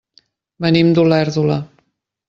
Venim 0.65 0.89
d'Olèrdola. 0.99 1.63